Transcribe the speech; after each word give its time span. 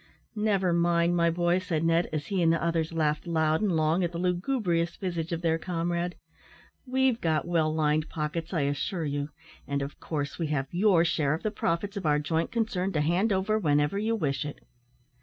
"Never 0.35 0.73
mind, 0.73 1.15
my 1.15 1.29
boy," 1.29 1.59
said 1.59 1.83
Ned, 1.83 2.09
as 2.11 2.25
he 2.25 2.41
and 2.41 2.51
the 2.51 2.63
others 2.63 2.91
laughed 2.91 3.27
loud 3.27 3.61
and 3.61 3.71
long 3.75 4.03
at 4.03 4.11
the 4.11 4.17
lugubrious 4.17 4.95
visage 4.95 5.31
of 5.31 5.43
their 5.43 5.59
comrade; 5.59 6.15
"we've 6.87 7.21
got 7.21 7.47
well 7.47 7.71
lined 7.71 8.09
pockets, 8.09 8.51
I 8.51 8.61
assure 8.61 9.05
you; 9.05 9.29
and, 9.67 9.83
of 9.83 9.99
course, 9.99 10.39
we 10.39 10.47
have 10.47 10.65
your 10.71 11.05
share 11.05 11.35
of 11.35 11.43
the 11.43 11.51
profits 11.51 11.97
of 11.97 12.07
our 12.07 12.17
joint 12.17 12.51
concern 12.51 12.91
to 12.93 13.01
hand 13.01 13.31
over 13.31 13.59
whenever 13.59 13.99
you 13.99 14.15
wish 14.15 14.43
it." 14.43 14.61